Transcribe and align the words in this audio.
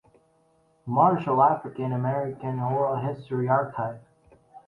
Marshall 0.87 1.43
African 1.43 1.91
American 1.91 2.59
Oral 2.59 2.95
History 2.95 3.47
Archive. 3.47 3.99